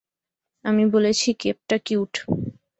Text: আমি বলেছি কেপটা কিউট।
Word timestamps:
আমি 0.65 0.83
বলেছি 0.93 1.27
কেপটা 1.39 1.77
কিউট। 1.85 2.13